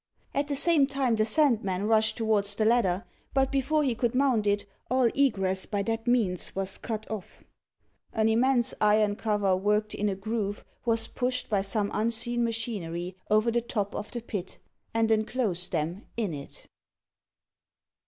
[0.33, 3.05] At the same time the Sandman rushed towards the ladder,
[3.35, 7.43] but before he could mount it all egress by that means was cut off.
[8.11, 13.51] An immense iron cover worked in a groove was pushed by some unseen machinery over
[13.51, 14.57] the top of the pit,
[14.91, 16.65] and enclosed them in it.